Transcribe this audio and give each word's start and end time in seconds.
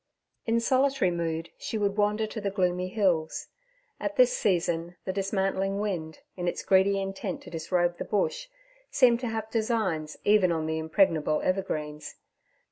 In 0.47 0.59
solitary 0.59 1.11
mood 1.11 1.51
she 1.59 1.77
would 1.77 1.95
wander 1.95 2.25
to 2.25 2.41
the 2.41 2.49
gloomy 2.49 2.87
hills. 2.87 3.49
At 3.99 4.15
this 4.15 4.35
season 4.35 4.95
the 5.05 5.13
dismantling 5.13 5.77
wind, 5.79 6.21
in 6.35 6.47
its 6.47 6.63
greedy 6.63 6.99
intent 6.99 7.43
to 7.43 7.51
disrobe 7.51 7.99
the 7.99 8.03
Bush, 8.05 8.47
seemed 8.89 9.19
to 9.19 9.27
have 9.29 9.51
designs 9.51 10.17
even 10.23 10.51
on 10.51 10.65
the 10.65 10.79
impregnable 10.79 11.39
evergreens. 11.43 12.15